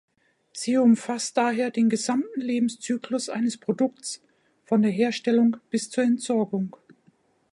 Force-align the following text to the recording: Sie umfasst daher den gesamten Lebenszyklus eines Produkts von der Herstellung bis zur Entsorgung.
Sie 0.51 0.77
umfasst 0.77 1.37
daher 1.37 1.69
den 1.69 1.87
gesamten 1.87 2.41
Lebenszyklus 2.41 3.29
eines 3.29 3.59
Produkts 3.59 4.23
von 4.65 4.81
der 4.81 4.89
Herstellung 4.89 5.57
bis 5.69 5.91
zur 5.91 6.03
Entsorgung. 6.03 6.75